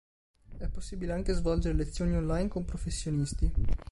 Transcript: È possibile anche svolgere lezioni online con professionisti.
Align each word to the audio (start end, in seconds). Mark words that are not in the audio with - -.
È 0.57 0.67
possibile 0.67 1.13
anche 1.13 1.31
svolgere 1.35 1.75
lezioni 1.75 2.15
online 2.15 2.47
con 2.47 2.65
professionisti. 2.65 3.51